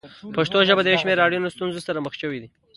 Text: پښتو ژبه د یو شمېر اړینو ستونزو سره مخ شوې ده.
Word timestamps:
پښتو 0.35 0.57
ژبه 0.67 0.81
د 0.83 0.87
یو 0.93 1.01
شمېر 1.03 1.17
اړینو 1.25 1.53
ستونزو 1.55 1.81
سره 1.87 2.03
مخ 2.05 2.13
شوې 2.21 2.39
ده. 2.41 2.49